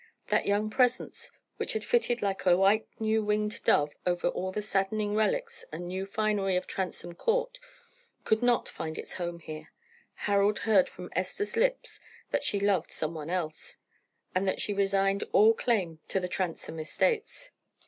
That 0.29 0.47
young 0.47 0.71
presence, 0.71 1.29
which 1.57 1.73
had 1.73 1.85
flitted 1.85 2.23
like 2.23 2.47
a 2.47 2.57
white 2.57 2.87
new 2.99 3.23
winged 3.23 3.63
dove 3.63 3.93
over 4.03 4.29
all 4.29 4.51
the 4.51 4.59
saddening 4.63 5.13
relics 5.13 5.63
and 5.71 5.87
new 5.87 6.07
finery 6.07 6.55
of 6.55 6.65
Transome 6.65 7.13
Court, 7.13 7.59
could 8.23 8.41
not 8.41 8.67
find 8.67 8.97
its 8.97 9.13
home 9.13 9.39
there. 9.45 9.69
Harold 10.25 10.57
heard 10.65 10.89
from 10.89 11.11
Esther's 11.15 11.55
lips 11.55 11.99
that 12.31 12.43
she 12.43 12.59
loved 12.59 12.89
some 12.89 13.13
one 13.13 13.29
else, 13.29 13.77
and 14.33 14.47
that 14.47 14.59
she 14.59 14.73
resigned 14.73 15.23
all 15.33 15.53
claim 15.53 15.99
to 16.07 16.19
the 16.19 16.27
Transome 16.27 16.79
estates. 16.79 17.51